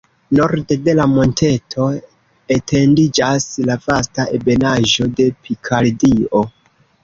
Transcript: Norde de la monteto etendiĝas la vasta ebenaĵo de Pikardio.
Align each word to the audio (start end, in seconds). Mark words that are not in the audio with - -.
Norde 0.37 0.77
de 0.87 0.95
la 0.99 1.03
monteto 1.11 1.85
etendiĝas 2.57 3.47
la 3.69 3.77
vasta 3.87 4.27
ebenaĵo 4.41 5.11
de 5.21 5.31
Pikardio. 5.45 6.47